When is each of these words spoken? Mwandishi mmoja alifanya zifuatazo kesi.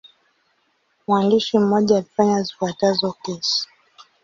Mwandishi 1.07 1.59
mmoja 1.59 1.95
alifanya 1.97 2.41
zifuatazo 2.43 3.11
kesi. 3.23 3.67